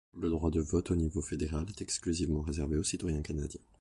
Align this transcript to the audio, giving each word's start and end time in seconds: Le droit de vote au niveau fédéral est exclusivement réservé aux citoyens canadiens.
Le 0.19 0.29
droit 0.31 0.49
de 0.49 0.59
vote 0.59 0.89
au 0.89 0.95
niveau 0.95 1.21
fédéral 1.21 1.63
est 1.69 1.83
exclusivement 1.83 2.41
réservé 2.41 2.75
aux 2.75 2.83
citoyens 2.83 3.21
canadiens. 3.21 3.61